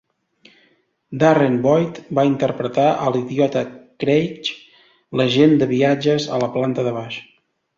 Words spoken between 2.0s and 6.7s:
va interpretar a l'idiota Craig, l'agent de viatges a la